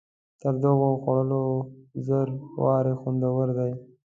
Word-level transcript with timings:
تر 0.41 0.53
دغو 0.63 0.89
خوړو 1.01 1.45
زر 2.07 2.27
وارې 2.63 2.93
خوندور 3.01 3.47
دی. 3.57 3.71